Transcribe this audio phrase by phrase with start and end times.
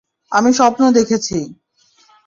[0.31, 1.37] আমি স্বপ্ন দেখেছি।